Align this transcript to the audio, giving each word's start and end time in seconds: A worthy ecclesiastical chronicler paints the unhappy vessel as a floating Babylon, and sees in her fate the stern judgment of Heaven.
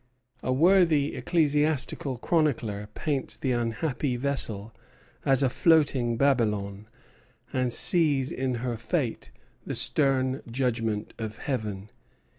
A 0.41 0.51
worthy 0.51 1.13
ecclesiastical 1.15 2.17
chronicler 2.17 2.89
paints 2.95 3.37
the 3.37 3.51
unhappy 3.51 4.15
vessel 4.15 4.73
as 5.27 5.43
a 5.43 5.47
floating 5.47 6.17
Babylon, 6.17 6.87
and 7.53 7.71
sees 7.71 8.31
in 8.31 8.55
her 8.65 8.77
fate 8.77 9.29
the 9.63 9.75
stern 9.75 10.41
judgment 10.49 11.13
of 11.19 11.37
Heaven. 11.37 11.89